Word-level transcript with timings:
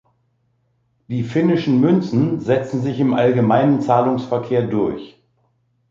Die 1.09 1.21
finnischen 1.21 1.79
Münzen 1.79 2.39
setzten 2.39 2.81
sich 2.81 2.99
im 2.99 3.13
allgemeinen 3.13 3.81
Zahlungsverkehr 3.81 4.63
durch. 4.65 5.21